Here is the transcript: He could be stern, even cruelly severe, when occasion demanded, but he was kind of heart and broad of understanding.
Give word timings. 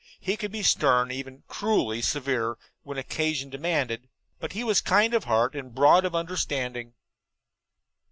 He 0.19 0.35
could 0.35 0.51
be 0.51 0.63
stern, 0.63 1.11
even 1.11 1.43
cruelly 1.47 2.01
severe, 2.01 2.57
when 2.81 2.97
occasion 2.97 3.51
demanded, 3.51 4.09
but 4.39 4.53
he 4.53 4.63
was 4.63 4.81
kind 4.81 5.13
of 5.13 5.25
heart 5.25 5.55
and 5.55 5.75
broad 5.75 6.05
of 6.05 6.15
understanding. 6.15 6.95